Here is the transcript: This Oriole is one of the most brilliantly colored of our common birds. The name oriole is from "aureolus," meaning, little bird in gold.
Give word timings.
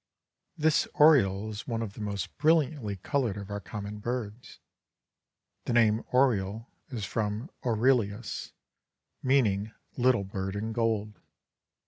This 0.57 0.87
Oriole 0.95 1.51
is 1.51 1.67
one 1.67 1.83
of 1.83 1.93
the 1.93 2.01
most 2.01 2.35
brilliantly 2.39 2.95
colored 2.95 3.37
of 3.37 3.51
our 3.51 3.59
common 3.59 3.99
birds. 3.99 4.59
The 5.65 5.73
name 5.73 6.03
oriole 6.11 6.71
is 6.89 7.05
from 7.05 7.51
"aureolus," 7.63 8.51
meaning, 9.21 9.71
little 9.97 10.23
bird 10.23 10.55
in 10.55 10.73
gold. 10.73 11.19